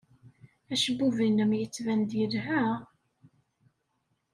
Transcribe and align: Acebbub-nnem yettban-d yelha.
Acebbub-nnem 0.73 1.51
yettban-d 1.59 2.11
yelha. 2.19 2.61